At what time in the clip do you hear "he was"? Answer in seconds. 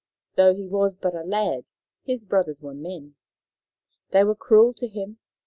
0.55-0.97